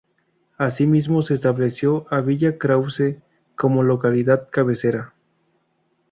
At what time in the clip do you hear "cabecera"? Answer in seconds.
4.49-5.13